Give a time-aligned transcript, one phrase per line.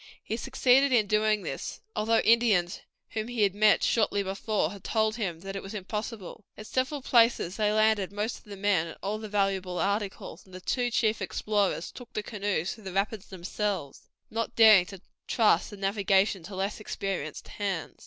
[0.23, 5.15] He succeeded in doing this, although Indians whom he had met shortly before had told
[5.17, 6.43] him that it was impossible.
[6.57, 10.55] At several places they landed most of the men and all the valuable articles, and
[10.55, 15.69] the two chief explorers took the canoes through the rapids themselves, not daring to trust
[15.69, 17.99] the navigation to less experienced hands.